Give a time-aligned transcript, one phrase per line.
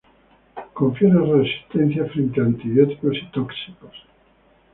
[0.73, 3.95] Confiere resistencia frente a antibióticos y tóxicos.